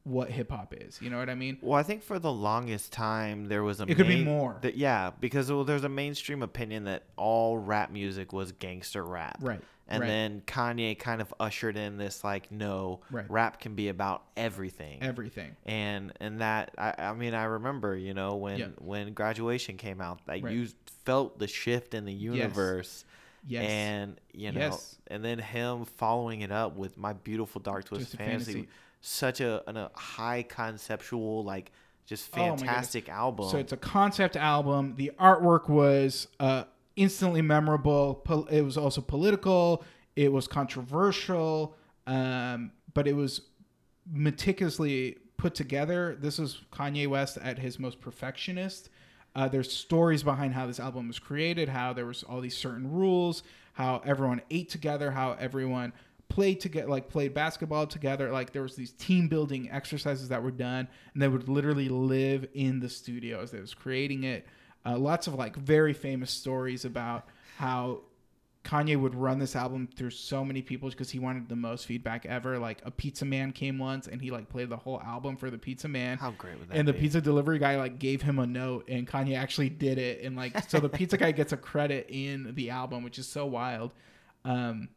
[0.05, 1.01] what hip hop is.
[1.01, 1.59] You know what I mean?
[1.61, 4.59] Well, I think for the longest time there was a it main, could be more.
[4.62, 9.38] That, yeah, because well, there's a mainstream opinion that all rap music was gangster rap.
[9.40, 9.61] Right.
[9.90, 10.07] And right.
[10.07, 13.29] then Kanye kind of ushered in this like, no, right.
[13.29, 15.03] rap can be about everything.
[15.03, 15.57] Everything.
[15.66, 18.66] And and that I, I mean I remember you know when yeah.
[18.79, 20.53] when graduation came out that right.
[20.53, 20.68] you
[21.05, 23.05] felt the shift in the universe.
[23.05, 23.62] Yes.
[23.62, 23.70] Yes.
[23.70, 24.98] And you know, yes.
[25.09, 28.53] and then him following it up with my beautiful dark twist fantasy.
[28.53, 28.68] fantasy
[29.00, 31.72] such a, an, a high conceptual like
[32.07, 33.50] just oh fantastic oh album.
[33.50, 34.94] So it's a concept album.
[34.96, 36.64] The artwork was uh,
[37.01, 38.23] instantly memorable.
[38.51, 39.83] it was also political.
[40.17, 41.75] It was controversial,
[42.07, 43.41] um, but it was
[44.07, 46.19] meticulously put together.
[46.21, 48.91] This is Kanye West at his most perfectionist.
[49.35, 52.93] Uh, there's stories behind how this album was created, how there was all these certain
[52.93, 55.95] rules, how everyone ate together, how everyone
[56.29, 60.53] played together like played basketball together like there was these team building exercises that were
[60.53, 64.47] done and they would literally live in the studio as they was creating it
[64.87, 67.27] uh, lots of like very famous stories about
[67.59, 68.01] how
[68.64, 72.27] Kanye would run this album through so many people because he wanted the most feedback
[72.27, 72.59] ever.
[72.59, 75.57] Like a pizza man came once and he like played the whole album for the
[75.59, 76.19] pizza man.
[76.19, 77.01] How great would that And the be?
[77.01, 80.69] pizza delivery guy like gave him a note and Kanye actually did it and like
[80.71, 83.93] so the pizza guy gets a credit in the album, which is so wild.
[84.45, 84.88] Um,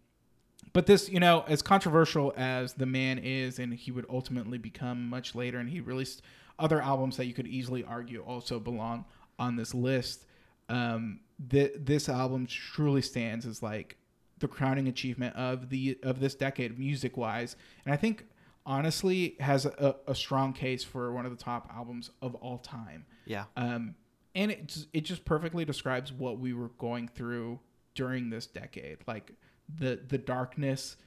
[0.74, 5.08] but this, you know, as controversial as the man is, and he would ultimately become
[5.08, 6.22] much later, and he released
[6.58, 9.06] other albums that you could easily argue also belong
[9.40, 10.26] on this list.
[10.70, 13.98] Um, th- this album truly stands as like
[14.40, 18.26] the crowning achievement of the of this decade, music wise, and I think
[18.66, 23.06] honestly has a, a strong case for one of the top albums of all time.
[23.26, 23.46] Yeah.
[23.56, 23.96] Um,
[24.36, 27.60] and it it just perfectly describes what we were going through
[27.96, 29.00] during this decade.
[29.08, 29.34] Like
[29.74, 30.98] the the darkness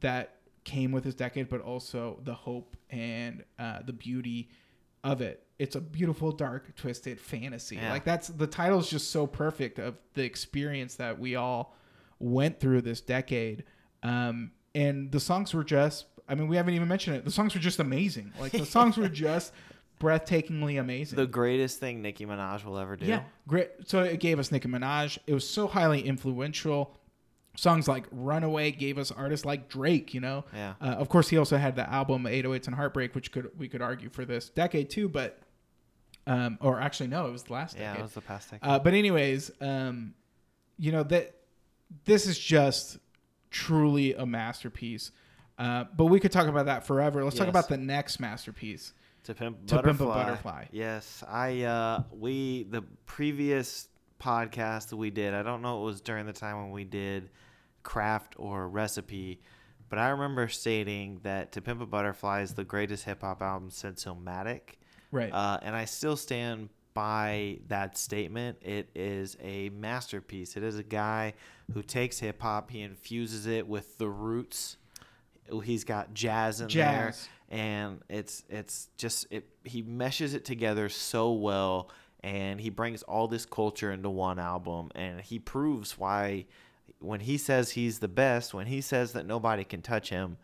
[0.00, 4.50] that came with this decade, but also the hope and uh, the beauty
[5.04, 5.46] of it.
[5.58, 7.76] It's a beautiful, dark, twisted fantasy.
[7.76, 7.90] Yeah.
[7.90, 11.76] Like that's the title is just so perfect of the experience that we all
[12.18, 13.64] went through this decade.
[14.02, 17.24] Um, and the songs were just I mean, we haven't even mentioned it.
[17.24, 18.32] The songs were just amazing.
[18.40, 19.52] Like the songs were just
[20.00, 21.16] breathtakingly amazing.
[21.16, 23.06] The greatest thing Nicki Minaj will ever do.
[23.06, 23.70] Yeah, great.
[23.86, 25.18] So it gave us Nicki Minaj.
[25.26, 26.96] It was so highly influential
[27.56, 30.44] songs like Runaway gave us artists like Drake, you know.
[30.54, 30.74] Yeah.
[30.80, 33.82] Uh, of course, he also had the album 808s and Heartbreak, which could we could
[33.82, 35.40] argue for this decade too, but
[36.26, 37.82] um, or actually no, it was the last decade.
[37.82, 38.00] yeah, decade.
[38.00, 38.68] it was the past decade.
[38.68, 40.14] Uh, but anyways, um,
[40.78, 41.34] you know that
[42.04, 42.98] this is just
[43.50, 45.10] truly a masterpiece.
[45.58, 47.22] Uh, but we could talk about that forever.
[47.22, 47.40] Let's yes.
[47.40, 48.94] talk about the next masterpiece.
[49.24, 49.90] To pimp, to butterfly.
[49.90, 50.64] pimp a butterfly.
[50.72, 53.88] Yes, I uh, we the previous
[54.22, 55.34] podcast that we did.
[55.34, 57.30] I don't know it was during the time when we did
[57.82, 59.40] craft or recipe,
[59.88, 63.70] but I remember stating that To Pimp a Butterfly is the greatest hip hop album
[63.70, 64.76] since Illmatic.
[65.10, 65.32] Right.
[65.32, 68.58] Uh, and I still stand by that statement.
[68.62, 70.56] It is a masterpiece.
[70.56, 71.34] It is a guy
[71.72, 74.76] who takes hip hop, he infuses it with the roots.
[75.64, 77.28] He's got jazz in jazz.
[77.50, 79.48] there, and it's it's just it.
[79.64, 81.90] He meshes it together so well
[82.22, 86.46] and he brings all this culture into one album and he proves why
[87.00, 90.36] when he says he's the best when he says that nobody can touch him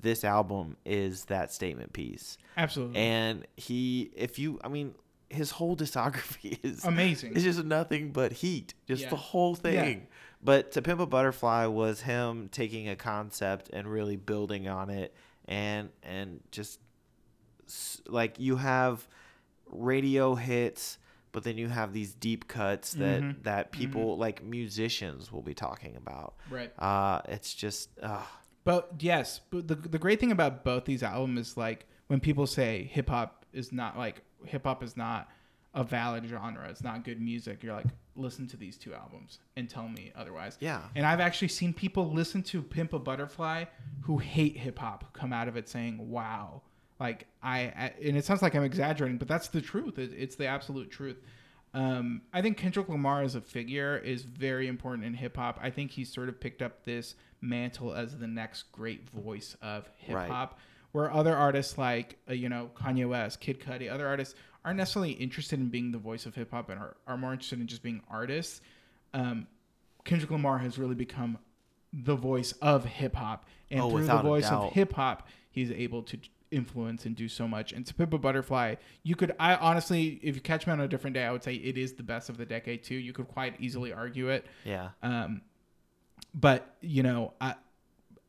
[0.00, 4.94] this album is that statement piece absolutely and he if you i mean
[5.28, 9.10] his whole discography is amazing it's just nothing but heat just yeah.
[9.10, 10.06] the whole thing yeah.
[10.42, 15.14] but to pimp a butterfly was him taking a concept and really building on it
[15.46, 16.78] and and just
[18.06, 19.06] like you have
[19.70, 20.98] radio hits
[21.36, 23.42] but then you have these deep cuts that mm-hmm.
[23.42, 24.22] that people mm-hmm.
[24.22, 26.32] like musicians will be talking about.
[26.48, 26.72] Right.
[26.78, 27.90] Uh, it's just.
[28.02, 28.22] Uh.
[28.64, 32.46] But yes, but the the great thing about both these albums is like when people
[32.46, 35.28] say hip hop is not like hip hop is not
[35.74, 36.66] a valid genre.
[36.70, 37.62] It's not good music.
[37.62, 40.56] You're like, listen to these two albums and tell me otherwise.
[40.60, 40.80] Yeah.
[40.94, 43.64] And I've actually seen people listen to Pimp a Butterfly
[44.00, 46.62] who hate hip hop come out of it saying, "Wow."
[46.98, 49.98] Like I, and it sounds like I'm exaggerating, but that's the truth.
[49.98, 51.16] It, it's the absolute truth.
[51.74, 55.58] Um, I think Kendrick Lamar as a figure is very important in hip hop.
[55.62, 59.90] I think he's sort of picked up this mantle as the next great voice of
[59.98, 60.58] hip hop,
[60.92, 65.12] where other artists like uh, you know Kanye West, Kid Cudi, other artists aren't necessarily
[65.12, 67.82] interested in being the voice of hip hop and are, are more interested in just
[67.82, 68.62] being artists.
[69.12, 69.46] Um,
[70.04, 71.36] Kendrick Lamar has really become
[71.92, 76.02] the voice of hip hop, and Oh, through the voice of hip hop, he's able
[76.04, 76.18] to
[76.50, 77.72] influence and do so much.
[77.72, 80.88] And to Pimp a Butterfly, you could, I honestly, if you catch me on a
[80.88, 82.94] different day, I would say it is the best of the decade too.
[82.94, 84.46] You could quite easily argue it.
[84.64, 84.90] Yeah.
[85.02, 85.42] Um,
[86.34, 87.54] but you know, I,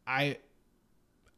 [0.06, 0.38] I,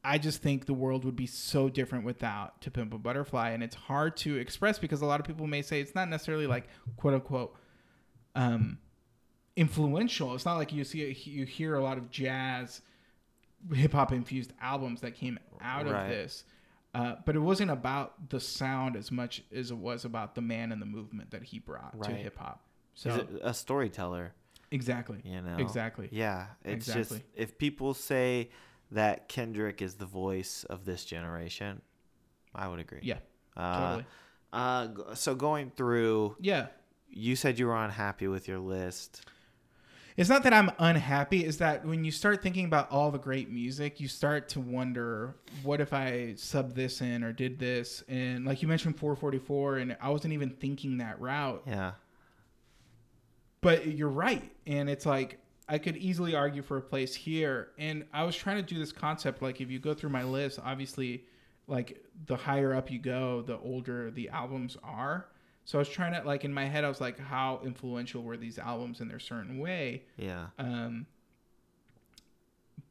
[0.04, 3.62] I just think the world would be so different without To Pimp a Butterfly, and
[3.62, 6.68] it's hard to express because a lot of people may say it's not necessarily like
[6.96, 7.56] quote unquote,
[8.36, 8.78] um,
[9.56, 10.34] influential.
[10.36, 12.82] It's not like you see you hear a lot of jazz,
[13.74, 16.46] hip hop infused albums that came out of this.
[16.94, 20.72] Uh, but it wasn't about the sound as much as it was about the man
[20.72, 22.62] and the movement that he brought to hip hop.
[22.96, 24.34] So a storyteller.
[24.72, 25.58] exactly, You know.
[25.58, 26.10] exactly.
[26.12, 26.48] Yeah.
[26.66, 27.18] It's Exactly.
[27.20, 28.50] just if people say
[28.92, 31.82] that Kendrick is the voice of this generation,
[32.56, 33.00] I would agree.
[33.04, 33.20] Yeah,
[33.56, 34.06] Uh, totally.
[34.52, 36.68] Uh, so going through, Yeah.
[37.08, 39.26] you said you were unhappy with your list.
[40.20, 43.50] It's not that I'm unhappy, is that when you start thinking about all the great
[43.50, 48.04] music, you start to wonder, what if I sub this in or did this?
[48.10, 51.64] And like you mentioned 4:44, and I wasn't even thinking that route.
[51.66, 51.94] Yeah.
[53.62, 54.52] But you're right.
[54.68, 57.70] And it's like, I could easily argue for a place here.
[57.78, 60.60] And I was trying to do this concept like, if you go through my list,
[60.62, 61.24] obviously,
[61.66, 65.28] like the higher up you go, the older the albums are.
[65.70, 68.38] So I was trying to, like, in my head, I was like, how influential were
[68.38, 70.02] these albums in their certain way?
[70.18, 70.48] Yeah.
[70.58, 71.06] Um,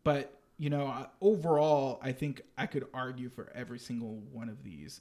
[0.04, 5.00] but you know, overall, I think I could argue for every single one of these.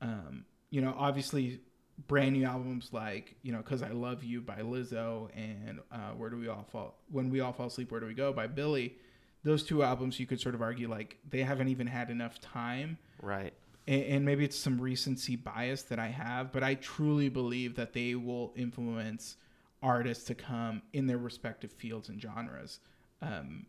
[0.00, 1.60] Um, you know, obviously,
[2.06, 6.30] brand new albums like you know, "Cuz I Love You" by Lizzo and uh, "Where
[6.30, 8.96] Do We All Fall When We All Fall Asleep, Where Do We Go" by Billie.
[9.44, 12.96] Those two albums, you could sort of argue like they haven't even had enough time
[13.20, 13.52] Right.
[13.88, 18.14] And, maybe it's some recency bias that I have, but I truly believe that they
[18.14, 19.36] will influence
[19.82, 22.80] artists to come in their respective fields and genres.
[23.22, 23.64] Um,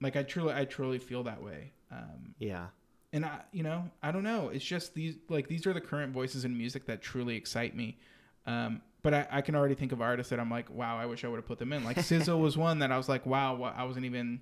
[0.00, 1.72] like I truly, I truly feel that way.
[1.90, 2.66] Um, Yeah.
[3.12, 4.50] and I, you know, I don't know.
[4.50, 7.98] It's just these, like these are the current voices in music that truly excite me.
[8.46, 11.24] Um, but I, I can already think of artists that I'm like, wow, I wish
[11.24, 11.82] I would have put them in.
[11.84, 14.40] Like SZA was one that I was like, wow, I wasn't even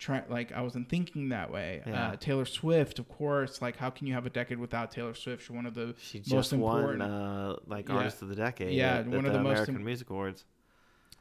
[0.00, 1.82] trying, like I wasn't thinking that way.
[1.86, 2.08] Yeah.
[2.08, 3.62] Uh, Taylor Swift, of course.
[3.62, 5.42] Like, how can you have a decade without Taylor Swift?
[5.42, 7.02] She's one of the She most just won important.
[7.02, 7.94] uh, like Yeah.
[7.96, 8.72] artist of the decade.
[8.74, 10.44] Yeah, at, one at of the, the most American im- Music Awards.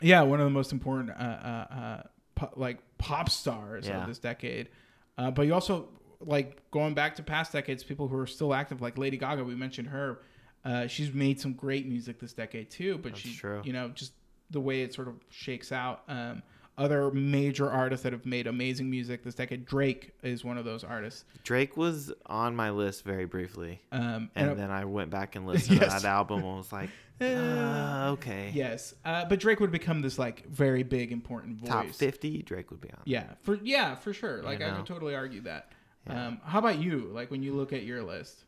[0.01, 2.03] yeah, one of the most important uh, uh, uh,
[2.35, 4.01] po- like pop stars Yeah.
[4.01, 4.69] of this decade.
[5.17, 5.89] Uh, but you also
[6.21, 9.43] like going back to past decades, people who are still active, like Lady Gaga.
[9.43, 10.21] We mentioned her.
[10.65, 12.97] Uh, she's made some great music this decade too.
[12.97, 13.61] But That's she, true.
[13.65, 14.13] you know, just
[14.51, 16.03] the way it sort of shakes out.
[16.07, 16.43] Um,
[16.79, 19.65] other major artists that have made amazing music this decade.
[19.65, 21.25] Drake is one of those artists.
[21.43, 25.45] Drake was on my list very briefly, Um, and and then I went back and
[25.51, 25.93] listened Yes.
[25.97, 26.89] to that album and was like,
[27.21, 28.51] uh, okay.
[28.55, 31.69] yes, uh, but Drake would become this like very big important voice.
[31.69, 33.01] Top 50, Drake would be on.
[33.05, 34.41] Yeah, for yeah, for sure.
[34.41, 34.77] Like I know?
[34.77, 35.73] could totally argue that.
[36.07, 36.27] Yeah.
[36.27, 37.09] Um, how about you?
[37.13, 38.45] Like when you look at your list?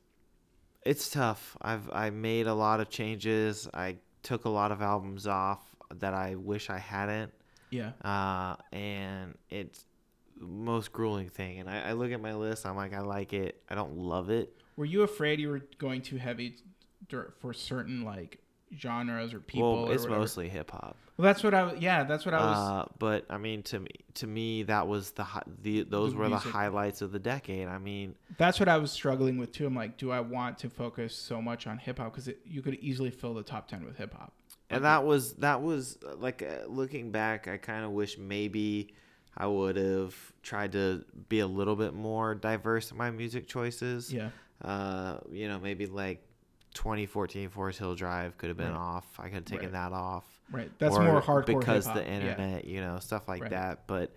[0.83, 1.57] It's tough.
[1.61, 3.67] I've I made a lot of changes.
[3.73, 5.59] I took a lot of albums off
[5.95, 7.33] that I wish I hadn't.
[7.71, 7.91] Yeah.
[8.03, 9.85] Uh, and it's
[10.37, 11.59] the most grueling thing.
[11.59, 12.65] And I, I look at my list.
[12.65, 13.61] I'm like, I like it.
[13.69, 14.53] I don't love it.
[14.75, 16.57] Were you afraid you were going too heavy
[17.39, 18.39] for certain like
[18.77, 19.83] genres or people?
[19.83, 20.97] well, it's mostly hip hop.
[21.17, 21.63] Well, that's what I.
[21.63, 22.57] was Yeah, that's what I was.
[22.57, 25.25] Uh, but I mean, to me, to me, that was the
[25.61, 27.67] the those The were the highlights of the decade.
[27.67, 29.67] I mean, that's what I was struggling with too.
[29.67, 32.75] I'm like, do I want to focus so much on hip hop because you could
[32.75, 34.33] easily fill the top ten with hip hop.
[34.71, 38.93] And that was that was uh, like uh, looking back, I kind of wish maybe
[39.37, 44.11] I would have tried to be a little bit more diverse in my music choices.
[44.13, 44.29] Yeah.
[44.61, 46.23] Uh, you know, maybe like
[46.73, 48.77] 2014 Forest Hills Drive could have been Right.
[48.77, 49.05] off.
[49.19, 49.71] I could have taken Right.
[49.73, 50.25] that off.
[50.51, 50.71] Right.
[50.79, 51.95] That's or more hardcore because hip-hop.
[52.03, 52.15] the Yeah.
[52.17, 53.51] internet, you know, stuff like Right.
[53.51, 53.87] that.
[53.87, 54.13] But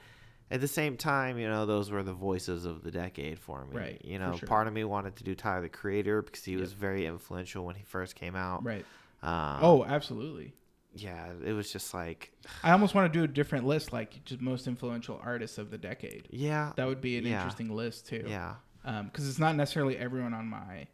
[0.50, 3.76] at the same time, you know, those were the voices of the decade for me.
[3.76, 4.46] Right, You know, sure.
[4.46, 7.76] part of me wanted to do Tyler the Creator because he was very influential when
[7.76, 8.64] he first came out.
[8.64, 8.84] Right.
[9.24, 10.52] Um, Oh, absolutely.
[10.94, 14.40] yeah, it was just like, I almost want to do a different list, like just
[14.40, 16.28] most influential artists of the decade.
[16.30, 17.36] yeah, That would be an Yeah.
[17.36, 18.24] interesting list too.
[18.28, 20.86] yeah, because it's not necessarily everyone on my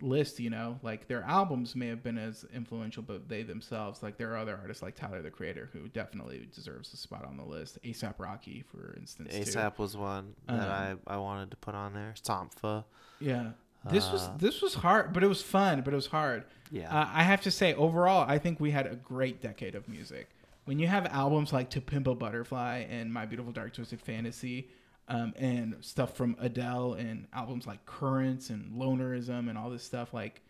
[0.00, 4.16] list, you know, like their albums may have been as influential, but they themselves, like
[4.18, 7.44] there are other artists like Tyler the Creator who definitely deserves a spot on the
[7.44, 7.78] list.
[7.84, 9.32] ASAP Rocky, for instance.
[9.32, 12.14] ASAP was one that Um, I, I wanted to put on there.
[12.20, 12.84] Sampha.
[13.20, 13.52] Yeah.
[13.90, 16.44] This was Uh, this was hard, but it was fun, but it was hard.
[16.70, 16.88] Yeah.
[16.94, 20.28] Uh, I have to say, overall, I think we had a great decade of music.
[20.64, 24.68] When you have albums like To Pimp a Butterfly and My Beautiful Dark Twisted Fantasy,
[25.08, 30.14] um, and stuff from Adele, and albums like Currents and Lonerism and all this stuff,
[30.14, 30.40] like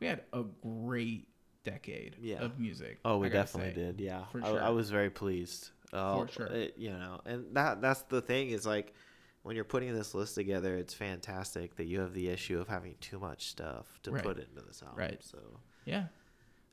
[0.00, 1.28] we had a great
[1.64, 2.38] decade Yeah.
[2.42, 2.98] of music.
[3.04, 3.86] Oh, we definitely say.
[3.86, 4.00] did.
[4.00, 4.48] Yeah, For I.
[4.48, 5.70] I was very pleased.
[5.92, 6.46] Uh, For sure.
[6.46, 8.94] it- you know, and that that's the thing is like
[9.48, 12.94] when you're putting this list together, it's fantastic that you have the issue of having
[13.00, 14.22] too much stuff to Right.
[14.22, 14.98] put into this album.
[14.98, 15.24] Right.
[15.24, 15.38] So,
[15.86, 16.08] Yeah.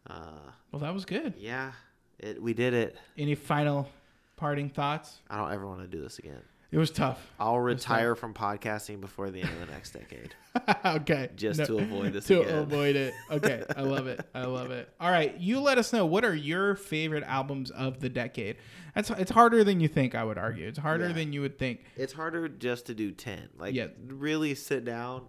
[0.07, 1.35] uh, Well, that was good.
[1.37, 1.71] yeah,
[2.19, 2.97] it we did it.
[3.17, 3.87] Any final
[4.35, 5.21] parting thoughts?
[5.29, 6.43] I don't ever want to do this again.
[6.75, 7.25] It was tough.
[7.39, 7.91] I'll It's tough.
[7.95, 10.35] retire from podcasting before the end of the next decade.
[10.85, 11.29] okay.
[11.37, 12.57] Just to avoid this to again.
[12.57, 13.13] avoid it.
[13.31, 14.27] Okay, I love it.
[14.35, 14.89] I love it.
[14.99, 18.57] All right, you let us know what are your favorite albums of the decade.
[18.93, 20.15] That's it's harder than you think.
[20.15, 21.13] I would argue it's harder Yeah.
[21.13, 21.85] than you would think.
[21.95, 23.47] It's harder just to do ten.
[23.57, 23.87] Like, Yeah.
[24.07, 25.27] really sit down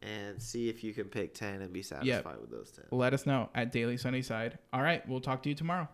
[0.00, 2.84] and see if you can pick ten and be satisfied with those ten.
[2.92, 4.58] Let us know at Daily Sunnyside.
[4.72, 5.88] All right, we'll talk to you tomorrow.